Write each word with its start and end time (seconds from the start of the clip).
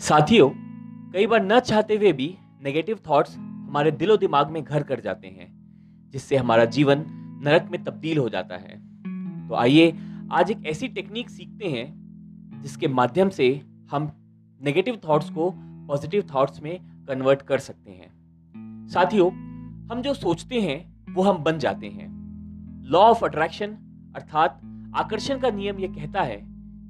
साथियों, 0.00 0.50
कई 1.12 1.26
बार 1.26 1.42
न 1.42 1.60
चाहते 1.60 1.96
हुए 1.96 2.12
भी 2.12 2.38
नेगेटिव 2.62 2.98
थॉट्स 3.08 3.38
हमारे 3.38 3.90
दिलो 3.90 4.16
दिमाग 4.16 4.50
में 4.50 4.64
घर 4.64 4.82
कर 4.82 5.00
जाते 5.00 5.28
हैं, 5.28 5.48
जिससे 6.10 6.36
हमारा 6.36 6.64
जीवन 6.64 7.04
नरक 7.44 7.68
में 7.70 7.84
तब्दील 7.84 8.18
हो 8.18 8.28
जाता 8.28 8.56
है। 8.56 8.78
तो 9.48 9.54
आइए, 9.54 9.98
आज 10.32 10.50
एक 10.50 10.66
ऐसी 10.66 10.88
टेक्निक 10.88 11.30
सीखते 11.30 11.68
हैं, 11.68 11.86
जिसके 12.62 12.88
माध्यम 12.88 13.28
से 13.28 13.62
हम 13.90 14.12
नेगेटिव 14.62 15.00
थॉट्स 15.08 15.30
को 15.30 15.54
पॉजिटिव 15.60 16.26
थॉट्स 16.34 16.62
में 16.62 17.04
कन्वर्ट 17.08 17.42
कर 17.42 17.58
सकते 17.58 17.90
हैं। 17.90 18.10
साथियों, 18.88 19.30
हम 19.92 20.02
जो 20.02 20.14
सोचते 20.14 20.60
हैं, 20.60 21.04
वो 21.14 21.22
हम 21.22 21.38
बन 21.38 21.58
जाते 21.58 21.86
हैं। 21.86 22.08
लॉ 22.84 23.00
ऑफ़ 23.00 23.24
अट्रैक्शन 23.24 23.70
अर्थात 24.16 24.60
आकर्षण 24.94 25.38
का 25.38 25.50
नियम 25.50 25.78
ये 25.78 25.88
कहता 25.88 26.22
है 26.22 26.36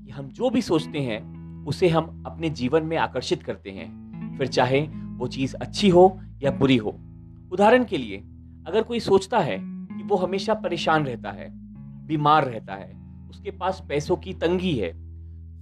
कि 0.04 0.10
हम 0.10 0.28
जो 0.28 0.50
भी 0.50 0.62
सोचते 0.62 0.98
हैं 0.98 1.37
उसे 1.68 1.88
हम 1.88 2.22
अपने 2.26 2.50
जीवन 2.50 2.82
में 2.82 2.96
आकर्षित 2.96 3.42
करते 3.42 3.70
हैं। 3.70 4.36
फिर 4.38 4.46
चाहे 4.46 4.80
वो 5.18 5.26
चीज़ 5.26 5.54
अच्छी 5.56 5.88
हो 5.88 6.20
या 6.42 6.50
बुरी 6.50 6.76
हो। 6.76 6.90
उदाहरण 7.52 7.84
के 7.84 7.98
लिए, 7.98 8.16
अगर 8.66 8.82
कोई 8.82 9.00
सोचता 9.00 9.38
है 9.38 9.58
कि 9.58 10.02
वो 10.02 10.16
हमेशा 10.16 10.54
परेशान 10.54 11.04
रहता 11.04 11.30
है, 11.30 11.48
बीमार 12.06 12.44
रहता 12.44 12.74
है, 12.74 12.92
उसके 13.30 13.50
पास 13.50 13.82
पैसों 13.88 14.16
की 14.16 14.32
तंगी 14.34 14.74
है 14.74 14.92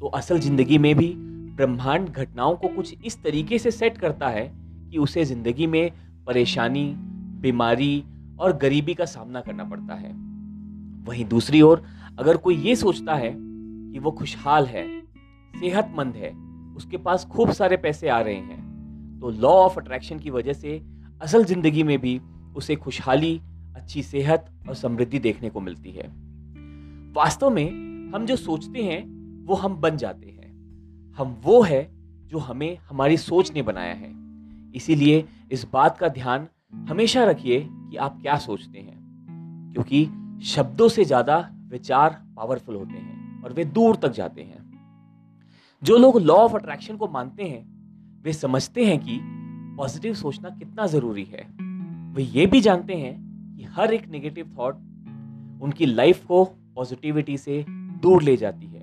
तो 0.01 0.07
असल 0.07 0.39
ज़िंदगी 0.39 0.79
में 0.79 0.95
भी 0.95 1.13
ब्रह्मांड 1.57 2.09
घटनाओं 2.09 2.57
को 2.57 2.69
कुछ 2.69 2.95
इस 3.05 3.23
तरीके 3.23 3.59
से 3.59 3.71
सेट 3.71 3.99
करता 3.99 4.29
है 4.29 4.51
कि 4.91 4.99
उसे 4.99 5.25
ज़िंदगी 5.25 5.67
में 5.67 5.91
परेशानी, 6.27 6.85
बीमारी 7.41 8.05
और 8.41 8.57
गरीबी 8.57 8.95
का 8.95 9.05
सामना 9.05 9.41
करना 9.41 9.65
पड़ता 9.65 9.95
है। 9.95 10.13
वहीं 11.05 11.25
दूसरी 11.25 11.63
ओर, 11.63 11.83
अगर 12.19 12.37
कोई 12.37 12.57
ये 12.57 12.77
सोचता 12.77 13.15
है 13.15 13.33
कि 13.37 13.99
वो 13.99 14.11
खुशहाल 14.11 14.67
है 14.67 14.85
सेहतमंद 15.61 16.15
है। 16.17 16.33
उसके 16.77 16.97
पास 16.97 17.25
खूब 17.25 17.53
सारे 17.53 17.77
पैसे 17.77 18.09
आ 18.09 18.21
रहे 18.21 18.35
हैं। 18.35 19.19
तो 19.21 19.31
लॉ 19.31 19.49
ऑफ़ 19.49 19.81
अट्रैक्शन 19.81 20.19
की 20.19 20.31
वजह 20.31 20.53
से 20.53 20.83
असल 21.23 21.45
ज़िंदगी 21.45 21.83
में 21.83 21.99
भी 21.99 22.21
उसे 22.57 22.77
खुशहाली, 22.77 23.41
अच्छी 23.77 24.03
सेहत 24.03 24.51
और 24.69 24.75
समृद्धि 24.75 25.19
देखने 25.19 25.51
को 25.51 25.61
मिलती 25.61 25.91
है। 25.91 26.09
वास्तव 27.13 27.51
में 27.51 27.71
हम 28.15 28.27
जो 28.27 28.37
सोचते 28.37 28.83
हैं, 28.83 29.17
वो 29.47 29.55
हम 29.55 29.77
बन 29.77 29.97
जाते 29.97 30.27
हैं। 30.27 30.37
हम 31.19 31.41
वो 31.43 31.63
है 31.63 31.91
जो 32.27 32.39
हमें 32.39 32.79
हमारी 32.89 33.17
सोच 33.17 33.53
ने 33.53 33.63
बनाया 33.63 33.95
है। 33.95 34.15
इसीलिए 34.75 35.29
इस 35.53 35.67
बात 35.73 35.99
का 35.99 36.09
ध्यान 36.09 36.49
हमेशा 36.89 37.25
रखिए 37.25 37.69
कि 37.71 37.97
आप 37.97 38.23
क्या 38.23 38.37
सोचते 38.37 38.79
हैं। 38.79 38.97
क्योंकि 39.73 40.09
शब्दों 40.45 40.89
से 40.89 41.05
ज़्यादा 41.05 41.51
विचार 41.69 42.23
पावरफुल 42.37 42.77
होते 42.77 42.95
हैं 42.95 43.43
और 43.43 43.53
वे 43.53 43.65
दूर 43.65 43.97
तक 43.97 44.09
जाते 44.09 44.43
हैं। 44.43 44.66
जो 45.83 45.97
लोग 45.97 46.21
लॉ 46.21 46.35
ऑफ़ 46.35 46.55
अट्रैक्शन 46.55 46.97
को 46.97 47.09
मानते 47.09 47.45
हैं, 47.45 48.23
वे 48.23 48.33
समझते 48.33 48.85
हैं 48.85 48.99
कि 48.99 49.19
पॉजिटिव 49.77 50.15
सोचना 50.15 50.51
कितना 50.51 50.87
ज़रूरी 50.87 51.25
है। 51.25 51.43
वे 52.15 52.23
ये 52.23 52.47
भी 52.47 52.61
जानते 52.61 52.95
हैं 52.95 53.57
कि 53.57 53.65
हर 53.65 53.93
एक 53.95 54.09
नेगेटिव 54.09 54.55
थॉट 54.59 54.75
उनकी 55.63 55.87
लाइफ 55.87 56.25
को 56.27 56.45
पॉजिटिविटी 56.45 57.37
से 57.39 57.65
दूर 58.03 58.23
ले 58.23 58.37
जाती 58.37 58.67
है 58.67 58.83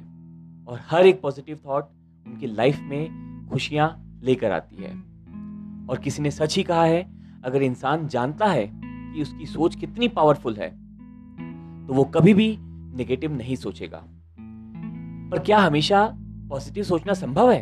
और 0.67 0.79
हर 0.89 1.07
एक 1.07 1.21
पॉजिटिव 1.21 1.59
थॉट 1.65 1.89
उनकी 2.27 2.47
लाइफ 2.47 2.79
में 2.81 3.49
खुशियाँ 3.51 4.19
लेकर 4.23 4.51
आती 4.51 4.75
है। 4.75 4.93
और 5.89 5.99
किसी 6.03 6.21
ने 6.21 6.31
सच 6.31 6.55
ही 6.57 6.63
कहा 6.63 6.83
है, 6.83 7.03
अगर 7.43 7.61
इंसान 7.61 8.07
जानता 8.07 8.47
है 8.47 8.69
कि 8.73 9.21
उसकी 9.21 9.45
सोच 9.45 9.75
कितनी 9.75 10.07
पावरफुल 10.07 10.55
है 10.55 10.69
तो 11.87 11.93
वो 11.93 12.03
कभी 12.05 12.33
भी 12.33 12.55
नेगेटिव 12.95 13.35
नहीं 13.37 13.55
सोचेगा। 13.55 14.03
पर 15.31 15.39
क्या 15.39 15.59
हमेशा 15.59 16.05
पॉजिटिव 16.49 16.83
सोचना 16.83 17.13
संभव 17.13 17.51
है? 17.51 17.61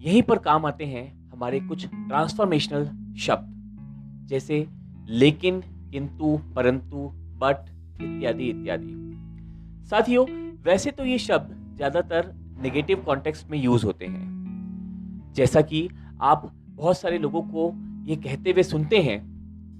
यहीं 0.00 0.22
पर 0.22 0.38
काम 0.38 0.66
आते 0.66 0.84
हैं 0.84 1.30
हमारे 1.30 1.60
कुछ 1.60 1.86
ट्रांसफॉर्मेशनल 1.86 2.84
शब्द, 3.18 4.26
जैसे 4.28 4.66
लेकिन, 5.08 5.60
किंतु, 5.92 6.38
परंतु 6.56 7.10
बट 7.40 7.70
इत्यादि 8.02 8.44
इत्यादि। 8.44 9.86
साथियों, 9.90 10.26
वैसे 10.62 10.90
तो 10.90 11.04
ये 11.04 11.18
शब्द 11.18 11.76
ज़्यादातर 11.76 12.32
नेगेटिव 12.62 13.02
कॉन्टेक्स्ट 13.06 13.50
में 13.50 13.58
यूज़ 13.58 13.86
होते 13.86 14.06
हैं। 14.06 15.32
जैसा 15.34 15.60
कि 15.60 15.88
आप 16.20 16.50
बहुत 16.70 16.98
सारे 16.98 17.18
लोगों 17.18 17.42
को 17.42 17.72
ये 18.04 18.16
कहते 18.16 18.50
हुए 18.50 18.62
सुनते 18.62 18.98
हैं 18.98 19.20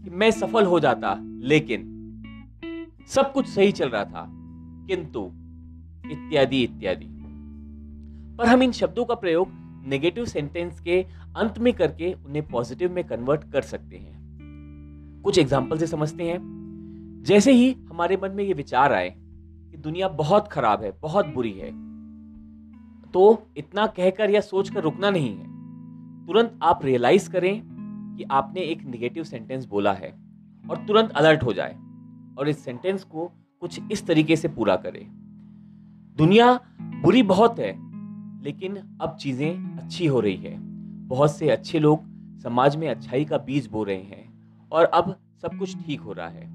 कि 0.04 0.10
मैं 0.10 0.30
सफल 0.30 0.66
हो 0.66 0.80
जाता, 0.80 1.16
लेकिन 1.20 1.90
सब 3.08 3.32
कुछ 3.32 3.48
सही 3.48 3.72
चल 3.72 3.88
रहा 3.88 4.04
था, 4.04 4.26
किंतु, 4.88 5.30
इत्यादि 6.10 6.62
इत्यादि। 6.62 7.13
पर 8.38 8.46
हम 8.46 8.62
इन 8.62 8.72
शब्दों 8.72 9.04
का 9.04 9.14
प्रयोग 9.14 9.48
नेगेटिव 9.86 10.24
सेंटेंस 10.24 10.80
के 10.80 11.00
अंत 11.36 11.58
में 11.58 11.72
करके 11.72 12.12
उन्हें 12.14 12.46
पॉजिटिव 12.48 12.92
में 12.92 13.02
कन्वर्ट 13.04 13.44
कर 13.52 13.62
सकते 13.62 13.96
हैं। 13.96 15.22
कुछ 15.24 15.38
एग्ज़ाम्पल 15.38 15.78
से 15.78 15.86
समझते 15.86 16.24
हैं। 16.24 16.38
जैसे 17.26 17.52
ही 17.52 17.70
हमारे 17.90 18.16
मन 18.16 18.30
में 18.30 18.44
ये 18.44 18.52
विचार 18.52 18.92
आए 18.92 19.08
कि 19.10 19.76
दुनिया 19.76 20.08
बहुत 20.08 20.48
खराब 20.48 20.82
है, 20.82 20.92
बहुत 21.02 21.26
बुरी 21.26 21.52
है 21.52 21.70
तो 23.12 23.46
इतना 23.56 23.86
कहकर 23.86 24.30
या 24.30 24.40
सोचकर 24.40 24.82
रुकना 24.82 25.10
नहीं 25.10 25.30
है। 25.30 26.26
तुरंत 26.26 26.58
आप 26.62 26.84
रियलाइज़ 26.84 27.30
करें 27.30 27.62
कि 28.16 28.24
आपने 28.30 28.60
एक 28.60 28.82
नेगेटिव 28.84 29.24
सेंटेंस 29.24 29.64
बोला 29.66 29.92
है 29.92 30.10
और 30.64 30.84
तुरंत 30.86 31.10
अलर्ट 31.12 31.42
हो 31.42 31.52
जाए 31.52 31.76
और 32.38 32.48
इस 32.48 32.64
सेंटेंस 32.64 33.04
को 33.04 33.30
कुछ 33.62 33.80
इस 33.92 34.06
तरीके 34.06 34.36
से 34.36 34.48
पूरा 34.48 34.76
करें। 34.76 35.06
दुनिया 36.16 36.52
बुरी 36.80 37.22
बहुत 37.24 37.58
है 37.58 37.72
लेकिन 38.44 38.76
अब 39.00 39.16
चीज़ें 39.20 39.76
अच्छी 39.78 40.06
हो 40.06 40.20
रही 40.20 40.36
है। 40.36 40.56
बहुत 41.08 41.36
से 41.36 41.48
अच्छे 41.50 41.78
लोग 41.78 42.04
समाज 42.42 42.76
में 42.76 42.88
अच्छाई 42.88 43.24
का 43.24 43.38
बीज 43.38 43.66
बो 43.66 43.84
रहे 43.84 43.96
हैं 43.96 44.68
और 44.72 44.84
अब 44.84 45.14
सब 45.42 45.58
कुछ 45.58 45.76
ठीक 45.76 46.00
हो 46.00 46.12
रहा 46.12 46.28
है। 46.28 46.48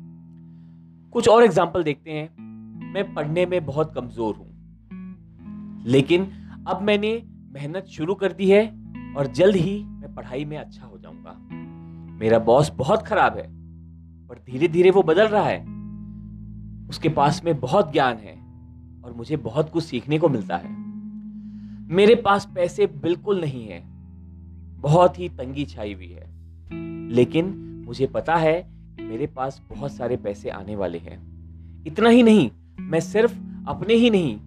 कुछ 1.11 1.27
और 1.29 1.43
एग्ज़ाम्पल 1.43 1.83
देखते 1.83 2.11
हैं। 2.11 2.91
मैं 2.93 3.13
पढ़ने 3.13 3.45
में 3.45 3.65
बहुत 3.65 3.93
कमज़ोर 3.93 4.35
हूँ। 4.35 5.83
लेकिन 5.85 6.27
अब 6.67 6.81
मैंने 6.81 7.23
मेहनत 7.51 7.85
शुरू 7.85 8.15
कर 8.15 8.33
दी 8.33 8.49
है 8.49 8.65
और 9.17 9.27
जल्द 9.27 9.55
ही 9.55 9.83
मैं 9.83 10.13
पढ़ाई 10.15 10.45
में 10.45 10.57
अच्छा 10.57 10.85
हो 10.85 10.97
जाऊँगा। 10.97 11.37
मेरा 12.19 12.39
बॉस 12.39 12.71
बहुत 12.71 13.05
खराब 13.07 13.37
है, 13.37 13.47
पर 14.27 14.43
धीरे 14.45 14.67
धीरे 14.67 14.91
वो 14.91 15.03
बदल 15.03 15.27
रहा 15.27 15.43
है। 15.43 15.59
उसके 16.89 17.09
पास 17.09 17.41
में 17.43 17.59
बहुत 17.59 17.91
ज्ञान 17.91 18.17
है 18.17 18.35
और 19.05 19.13
मुझे 19.17 19.37
बहुत 19.37 19.69
कुछ 19.69 19.83
सीखने 19.83 20.19
को 20.19 20.29
मिलता 20.29 20.57
है। 20.57 20.88
मेरे 21.89 22.15
पास 22.15 22.49
पैसे 22.55 22.87
बिल्कुल 22.87 23.41
नहीं 23.41 23.67
है। 23.67 23.83
बहुत 24.81 25.19
ही 25.19 25.29
तंगी 25.29 25.65
छाई 25.65 25.93
हुई 25.93 26.07
है। 26.07 26.29
लेकिन 27.09 27.45
मुझे 27.85 28.07
पता 28.07 28.35
है 28.35 28.69
मेरे 29.01 29.27
पास 29.27 29.61
बहुत 29.69 29.91
सारे 29.91 30.17
पैसे 30.17 30.49
आने 30.49 30.75
वाले 30.75 30.97
हैं। 30.97 31.17
इतना 31.87 32.09
ही 32.09 32.23
नहीं, 32.23 32.51
मैं 32.79 32.99
सिर्फ़ 32.99 33.33
अपने 33.67 33.93
ही 33.93 34.09
नहीं, 34.09 34.39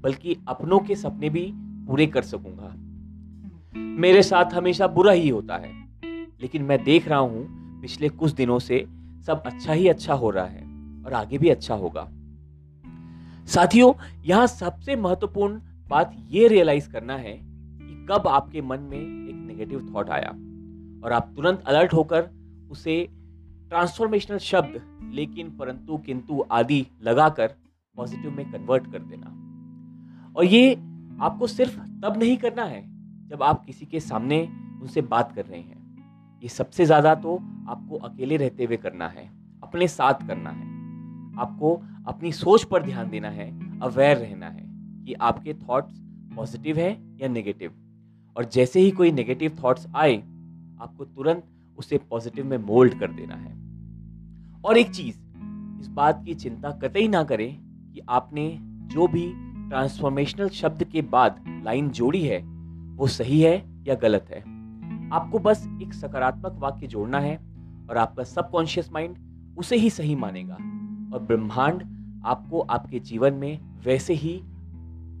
बल्कि 0.00 0.36
अपनों 0.48 0.78
के 0.80 0.96
सपने 0.96 1.30
भी 1.30 1.52
पूरे 1.56 2.06
कर 2.06 2.22
सकूँगा। 2.22 2.74
मेरे 3.80 4.22
साथ 4.22 4.44
हमेशा 4.44 4.86
बुरा 4.86 5.12
ही 5.12 5.28
होता 5.28 5.56
है, 5.56 5.72
लेकिन 6.42 6.62
मैं 6.62 6.84
देख 6.84 7.08
रहा 7.08 7.18
हूँ, 7.18 7.48
पिछले 7.80 8.08
कुछ 8.08 8.32
दिनों 8.32 8.58
से 8.58 8.86
सब 9.26 9.42
अच्छा 9.46 9.72
ही 9.72 9.88
अच्छा 9.88 10.14
हो 10.14 10.30
रहा 10.30 10.46
है 10.46 10.62
और 11.06 11.12
आगे 11.12 11.38
भी 11.38 11.48
अच्छा 11.48 11.74
होगा। 11.74 12.08
साथियों, 13.46 13.94
यहाँ 14.24 14.46
सबसे 14.46 14.96
महत्वपूर्ण 14.96 15.60
बात 15.88 16.16
ये 16.30 16.48
रियलाइज़ 16.48 16.90
करना 16.90 17.16
है 17.16 17.32
कि 17.32 18.06
कब 18.10 18.26
आपके 18.28 18.62
मन 18.62 18.80
में 18.80 18.98
एक 18.98 19.36
नेगेटिव 19.36 19.86
थॉट 19.94 20.10
आया 20.10 20.30
और 21.04 21.12
आप 21.12 21.32
तुरंत 21.36 21.62
अलर्ट 21.66 21.92
होकर 21.94 22.28
उसे 22.70 23.08
ट्रांसफॉर्मेशनल 23.70 24.38
शब्द, 24.38 24.80
लेकिन 25.14 25.50
परंतु 25.50 25.96
किंतु 25.96 26.44
आदि 26.50 26.86
लगाकर 27.02 27.54
पॉजिटिव 27.96 28.30
में 28.30 28.50
कन्वर्ट 28.52 28.90
कर 28.92 28.98
देना। 29.00 29.34
और 30.36 30.44
ये 30.44 30.74
आपको 31.20 31.46
सिर्फ़ 31.46 31.78
तब 32.02 32.16
नहीं 32.18 32.36
करना 32.36 32.64
है 32.64 32.82
जब 33.28 33.42
आप 33.42 33.64
किसी 33.64 33.86
के 33.86 34.00
सामने 34.00 34.42
उनसे 34.80 35.00
बात 35.02 35.32
कर 35.32 35.44
रहे 35.44 35.60
हैं। 35.60 36.40
ये 36.42 36.48
सबसे 36.48 36.84
ज़्यादा 36.84 37.14
तो 37.16 37.36
आपको 37.68 37.96
अकेले 37.98 38.36
रहते 38.36 38.64
हुए 38.64 38.76
करना 38.76 39.08
है, 39.08 39.28
अपने 39.62 39.88
साथ 39.88 40.26
करना 40.26 40.50
है। 40.50 40.66
आपको 41.38 41.74
अपनी 42.06 42.32
सोच 42.34 42.64
पर 42.64 42.82
ध्यान 42.82 43.10
देना 43.10 43.30
है 43.30 43.50
अवेयर 43.80 44.16
रहना 44.16 44.48
है। 44.48 44.66
कि 45.08 45.14
आपके 45.14 45.54
थॉट्स 45.54 46.00
पॉजिटिव 46.36 46.78
है 46.78 47.18
या 47.20 47.28
नेगेटिव 47.28 47.70
और 48.36 48.44
जैसे 48.44 48.80
ही 48.80 48.90
कोई 48.90 49.12
नेगेटिव 49.12 49.56
थॉट्स 49.64 49.86
आए, 49.96 50.16
आपको 50.80 51.04
तुरंत 51.04 51.44
उसे 51.78 51.98
पॉजिटिव 51.98 52.46
में 52.46 52.58
मोल्ड 52.58 53.00
कर 53.00 53.10
देना 53.10 53.34
है। 53.34 53.52
और 54.64 54.78
एक 54.78 54.90
चीज़, 54.90 55.16
इस 55.80 55.88
बात 55.88 56.24
की 56.24 56.34
चिंता 56.34 56.70
कतई 56.70 57.08
ना 57.08 57.24
करें 57.24 57.60
कि 57.92 58.00
आपने 58.08 58.58
जो 58.62 59.06
भी 59.06 59.32
ट्रांसफॉर्मेशनल 59.68 60.48
शब्द 60.48 60.84
के 60.84 61.02
बाद 61.02 61.62
लाइन 61.64 61.90
जोड़ी 61.90 62.22
है, 62.22 62.38
वो 62.96 63.06
सही 63.06 63.40
है 63.40 63.84
या 63.86 63.94
गलत 63.94 64.26
है। 64.30 64.40
आपको 65.12 65.38
बस 65.38 65.78
एक 65.82 65.92
सकारात्मक 65.92 66.52
वाक्य 66.52 66.86
जोड़ना 66.86 67.20
है 67.20 67.36
और 67.90 67.96
आपका 67.96 68.24
सबकॉन्शियस 68.24 68.92
माइंड 68.92 69.16
उसे 69.58 69.76
ही 69.76 69.90
सही 69.90 70.14
मानेगा। 70.14 70.54
और 71.14 71.22
ब्रह्मांड 71.22 71.82
आपको 72.24 72.60
आपके 72.60 73.00
जीवन 73.00 73.34
में 73.34 73.68
वैसे 73.84 74.14
ही 74.14 74.42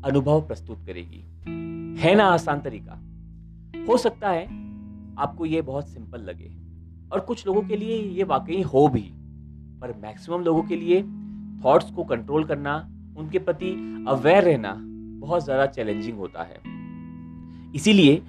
अनुभव 0.04 0.40
प्रस्तुत 0.46 0.84
करेगी। 0.86 1.24
है 2.00 2.14
ना, 2.14 2.24
आसान 2.24 2.60
तरीका? 2.60 3.00
हो 3.88 3.96
सकता 3.96 4.30
है 4.30 4.44
आपको 5.18 5.46
ये 5.46 5.60
बहुत 5.62 5.88
सिंपल 5.88 6.20
लगे 6.20 6.50
और 7.12 7.20
कुछ 7.20 7.46
लोगों 7.46 7.62
के 7.62 7.76
लिए 7.76 7.96
ये 7.96 8.24
वाकई 8.24 8.60
हो 8.64 8.86
भी, 8.88 9.00
पर 9.80 9.94
मैक्सिमम 10.02 10.42
लोगों 10.42 10.62
के 10.62 10.76
लिए 10.76 11.02
थॉट्स 11.64 11.90
को 11.90 12.04
कंट्रोल 12.04 12.44
करना, 12.44 12.76
उनके 13.16 13.38
प्रति 13.38 13.70
अवेयर 14.08 14.44
रहना 14.44 14.74
बहुत 15.20 15.44
ज़्यादा 15.44 15.66
चैलेंजिंग 15.68 16.18
होता 16.18 16.42
है। 16.42 16.60
इसीलिए 17.74 18.22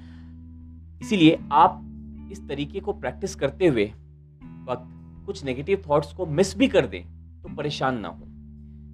इसीलिए 1.02 1.40
आप 1.52 1.82
इस 2.32 2.48
तरीके 2.48 2.80
को 2.80 2.94
प्रैक्टिस 2.94 3.36
करते 3.36 3.68
हुए 3.68 3.86
वक्त 4.66 4.88
कुछ 5.26 5.44
नेगेटिव 5.44 5.84
थॉट्स 5.90 6.14
को 6.14 6.26
मिस 6.26 6.58
भी 6.58 6.68
कर 6.68 6.86
दें 6.88 7.04
तो 7.42 7.56
परेशान 7.56 8.00
ना 8.00 8.08
हो। 8.08 8.26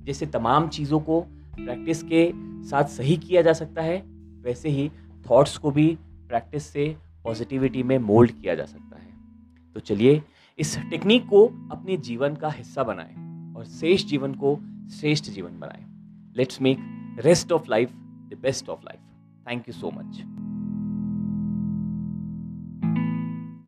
जैसे 0.06 0.26
तमाम 0.28 0.68
चीज़ों 0.70 1.00
को 1.00 1.20
प्रैक्टिस 1.56 2.04
के 2.04 2.26
साथ 2.70 2.84
सही 2.84 3.18
किया 3.18 3.42
जा 3.42 3.54
सकता 3.54 3.82
है, 3.82 4.04
वैसे 4.42 4.70
ही 4.70 4.92
थॉट्स 5.30 5.58
को 5.58 5.72
भी 5.72 5.98
प्रैक्टिस 6.28 6.64
से 6.64 6.98
पॉजिटिविटी 7.24 7.84
में 7.84 7.98
मोल्ड 7.98 8.32
किया 8.32 8.56
जा 8.56 8.66
सकता 8.66 8.98
है। 8.98 9.14
तो 9.74 9.80
चलिए, 9.80 10.24
इस 10.60 10.78
टेक्निक 10.78 11.28
को 11.28 11.46
अपने 11.72 11.98
जीवन 11.98 12.36
का 12.36 12.50
हिस्सा 12.50 12.84
बनाएँ 12.84 13.54
और 13.56 13.66
श्रेष्ठ 13.66 14.08
जीवन 14.08 14.34
को 14.34 14.60
श्रेष्ठ 15.00 15.26
जीवन 15.26 15.60
बनाएँ। 15.60 15.86
Let's 16.38 16.62
make 16.62 16.78
rest 17.20 17.52
of 17.52 17.70
life 17.70 17.92
the 17.92 18.40
best 18.42 18.70
of 18.70 18.80
life 18.84 19.00
thank 19.50 19.68
you 19.68 19.74
so 19.74 19.92
much 19.92 20.35